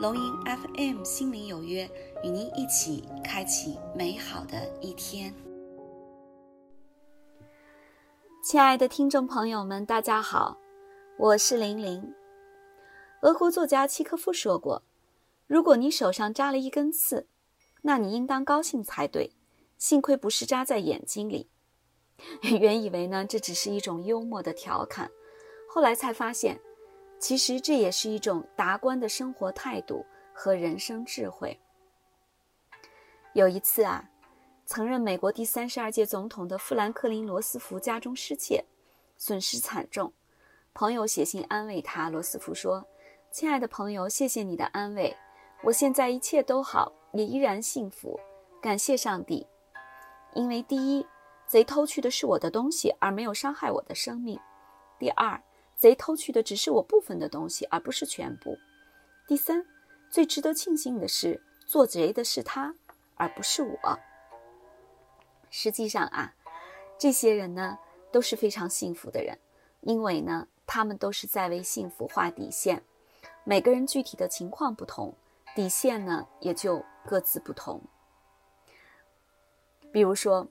[0.00, 1.82] 龙吟 FM 心灵有约，
[2.22, 5.34] 与您一起开启美好的一天。
[8.44, 10.56] 亲爱的听众朋友们，大家好，
[11.18, 12.14] 我是玲玲。
[13.22, 14.84] 俄国作家契科夫说过
[15.48, 17.26] ：“如果你手上扎了一根刺，
[17.82, 19.32] 那你应当高兴才对，
[19.78, 21.50] 幸亏不是扎在眼睛里。
[22.60, 25.10] ”原以为呢，这只是一种幽默的调侃，
[25.68, 26.60] 后来才发现。
[27.18, 31.58] 其实这也是一种达观的生活态度和人生智慧。
[33.32, 34.08] 有一次啊，
[34.64, 38.64] 曾任美国第三十二届总统的富兰克林·罗斯福家中失窃，
[39.16, 40.12] 损失惨重。
[40.74, 42.86] 朋友写信安慰他，罗斯福说
[43.32, 45.16] ：“亲爱的朋友，谢谢你的安慰，
[45.64, 48.18] 我现在一切都好，也依然幸福，
[48.62, 49.44] 感谢上帝。
[50.34, 51.04] 因为第一，
[51.46, 54.38] 贼偷去的是我的东西，而没有伤害我的生命；
[55.00, 55.42] 第二。”
[55.78, 58.58] 贼偷去的只是我部分的东西，而不是全部。
[59.28, 59.64] 第三，
[60.10, 62.74] 最值得庆幸的是，做贼的是他，
[63.14, 63.98] 而不是我。
[65.50, 66.34] 实际上啊，
[66.98, 67.78] 这些人呢
[68.10, 69.38] 都是非常幸福的人，
[69.82, 72.82] 因为呢，他们都是在为幸福画底线。
[73.44, 75.14] 每个人具体的情况不同，
[75.54, 77.80] 底线呢也就各自不同。
[79.92, 80.48] 比如说，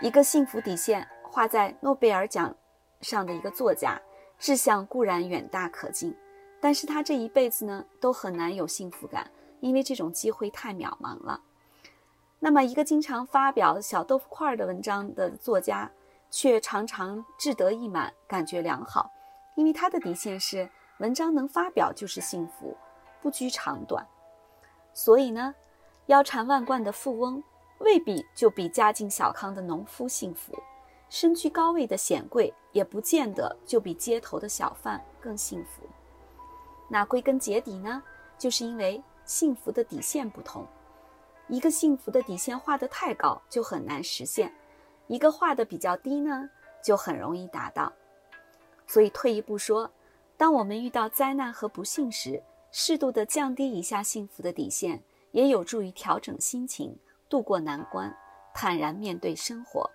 [0.00, 2.56] 一个幸福底线画在诺贝尔奖
[3.00, 4.00] 上的一个作家。
[4.38, 6.14] 志向固然远大可敬，
[6.60, 11.40] 但是他这一辈子呢都很难有幸福感，因为这种机会太渺茫了。
[12.38, 15.90] 那么，一个经常发表小豆腐块的文章的作家，
[16.30, 19.10] 却常常志得意满，感觉良好，
[19.56, 22.76] 因为他的底线是文章能发表就是幸福，
[23.20, 24.06] 不拘长短。
[24.94, 25.52] 所以呢，
[26.06, 27.42] 腰缠万贯的富翁
[27.78, 30.56] 未必就比家境小康的农夫幸福。
[31.10, 35.82] 身居高位的显贵也不见得就比街头的小贩更幸福。
[36.88, 38.02] 那归根结底呢，
[38.38, 40.66] 就是因为幸福的底线不同。
[41.48, 44.50] 一个幸福的底线画得太高，就很难实现；
[45.06, 46.48] 一个画的比较低呢，
[46.82, 47.90] 就很容易达到。
[48.86, 49.90] 所以退一步说，
[50.36, 55.02] 当我们遇到灾难和不幸时，适度的降低一下幸福的底线，
[55.32, 56.98] 也有助于调整心情，
[57.30, 58.14] 度过难关，
[58.54, 59.90] 坦然面对生活。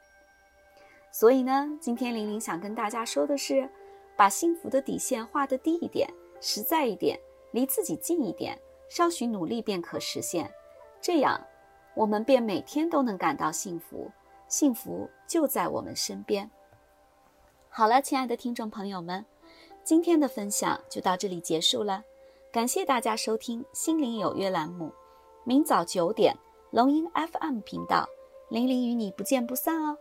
[1.13, 3.69] 所以呢，今天玲玲想跟大家说的是，
[4.18, 6.09] 把幸福的底线画得低一点，
[6.41, 7.19] 实在一点，
[7.51, 8.59] 离自己近一点，
[8.90, 10.52] 稍许努力便可实现。
[11.00, 11.40] 这样，
[11.94, 14.09] 我们便每天都能感到幸福，
[14.47, 16.50] 幸福就在我们身边。
[17.69, 19.23] 好了，亲爱的听众朋友们，
[19.84, 22.03] 今天的分享就到这里结束了，
[22.52, 24.91] 感谢大家收听《心灵有约》栏目。
[25.44, 26.35] 明早九点，
[26.72, 28.09] 龙音 FM 频道，
[28.50, 29.96] 玲玲与你不见不散哦。